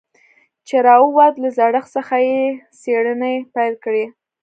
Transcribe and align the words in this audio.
چې 0.67 0.75
راووت 0.87 1.33
له 1.43 1.49
زړښت 1.57 1.89
څخه 1.97 2.15
يې 2.27 2.41
څېړنې 2.81 3.35
پيل 3.53 3.73
کړې. 3.83 4.05